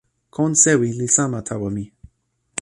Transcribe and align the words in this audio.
kon 0.35 0.51
sewi 0.63 0.87
li 0.99 1.07
sama 1.15 1.39
tawa 1.47 1.69
mi. 1.75 1.83